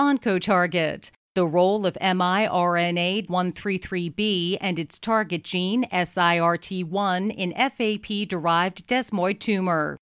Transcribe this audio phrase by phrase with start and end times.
[0.00, 1.10] OncoTarget.
[1.34, 9.98] The role of miRNA 133B and its target gene SIRT1 in FAP derived desmoid tumor.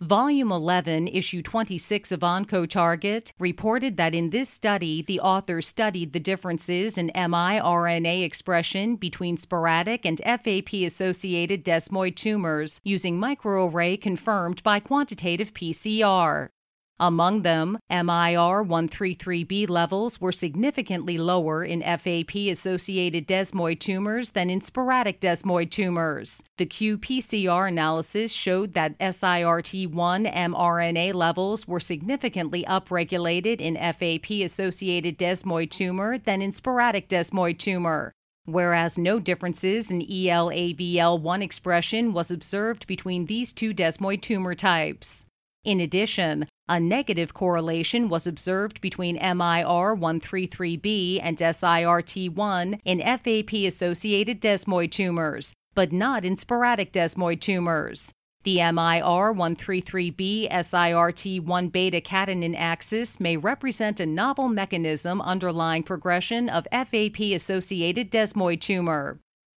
[0.00, 6.20] Volume 11, Issue 26 of OncoTarget reported that in this study, the authors studied the
[6.20, 14.78] differences in miRNA expression between sporadic and FAP associated desmoid tumors using microarray confirmed by
[14.78, 16.50] quantitative PCR.
[17.00, 25.20] Among them, MIR133B levels were significantly lower in FAP associated desmoid tumors than in sporadic
[25.20, 26.40] desmoid tumors.
[26.56, 35.70] The qPCR analysis showed that SIRT1 mRNA levels were significantly upregulated in FAP associated desmoid
[35.70, 38.12] tumor than in sporadic desmoid tumor
[38.46, 45.24] whereas no differences in ELAVL1 expression was observed between these two desmoid tumor types.
[45.64, 54.90] In addition, a negative correlation was observed between MIR133B and SIRT1 in FAP associated desmoid
[54.90, 58.12] tumors, but not in sporadic desmoid tumors.
[58.44, 67.20] The MIR133B SIRT1 beta catenin axis may represent a novel mechanism underlying progression of FAP
[67.20, 69.18] associated desmoid tumor.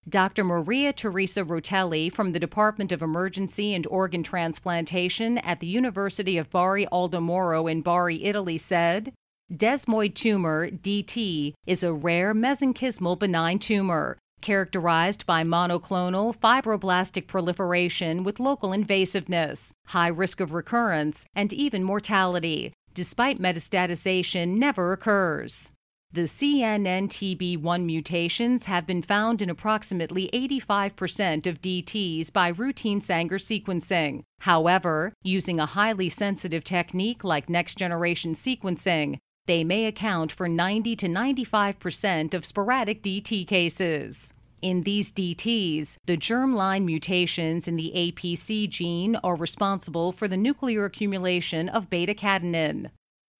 [0.08, 0.44] Dr.
[0.44, 6.50] Maria Teresa Rotelli from the Department of Emergency and Organ Transplantation at the University of
[6.50, 9.14] Bari Aldo Moro in Bari, Italy said,
[9.50, 18.38] Desmoid tumor, DT, is a rare mesenchymal benign tumor characterized by monoclonal fibroblastic proliferation with
[18.38, 25.72] local invasiveness, high risk of recurrence, and even mortality, despite metastatization never occurs.
[26.14, 34.22] The CNNTB1 mutations have been found in approximately 85% of DTs by routine Sanger sequencing.
[34.38, 40.94] However, using a highly sensitive technique like next generation sequencing, they may account for 90
[40.94, 44.32] to 95% of sporadic DT cases.
[44.62, 50.84] In these DTs, the germline mutations in the APC gene are responsible for the nuclear
[50.84, 52.90] accumulation of beta catenin.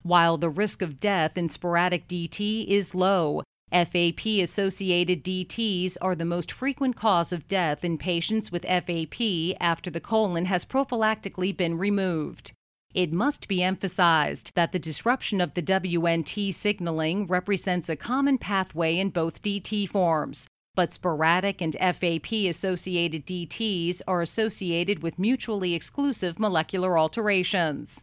[0.05, 3.43] While the risk of death in sporadic DT is low,
[3.73, 9.91] FAP associated DTs are the most frequent cause of death in patients with FAP after
[9.91, 12.53] the colon has prophylactically been removed.
[12.95, 18.99] It must be emphasized that the disruption of the WNT signaling represents a common pathway
[18.99, 26.39] in both DT forms, but sporadic and FAP associated DTs are associated with mutually exclusive
[26.39, 28.03] molecular alterations.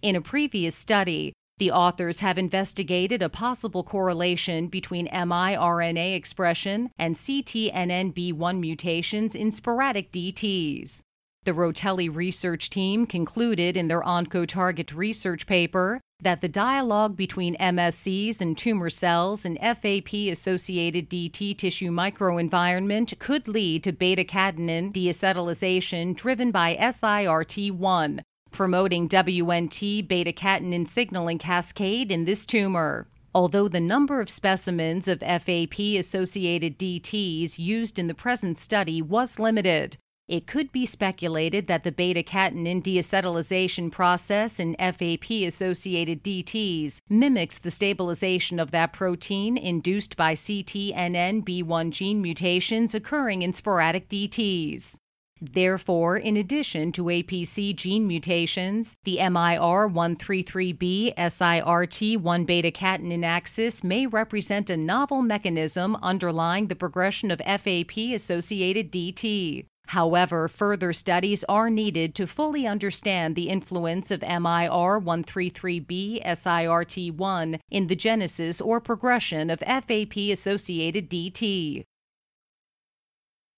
[0.00, 7.14] In a previous study, the authors have investigated a possible correlation between miRNA expression and
[7.14, 11.02] CTNNB1 mutations in sporadic DTs.
[11.44, 18.40] The Rotelli research team concluded in their OncoTarget research paper that the dialogue between MSCs
[18.40, 26.16] and tumor cells and FAP associated DT tissue microenvironment could lead to beta catenin deacetylation
[26.16, 28.18] driven by SIRT1,
[28.52, 33.08] promoting WNT beta catenin signaling cascade in this tumor.
[33.34, 39.38] Although the number of specimens of FAP associated DTs used in the present study was
[39.38, 39.96] limited,
[40.28, 47.58] it could be speculated that the beta catenin deacetylation process in FAP associated DTs mimics
[47.58, 54.96] the stabilization of that protein induced by CTNNB1 gene mutations occurring in sporadic DTs.
[55.42, 64.70] Therefore, in addition to APC gene mutations, the MIR133B SIRT1 beta catenin axis may represent
[64.70, 69.66] a novel mechanism underlying the progression of FAP associated DT.
[69.88, 77.96] However, further studies are needed to fully understand the influence of MIR133B SIRT1 in the
[77.96, 81.82] genesis or progression of FAP associated DT.